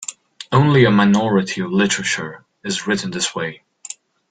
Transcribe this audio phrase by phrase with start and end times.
[0.51, 3.61] Only a minority of literature is written this way.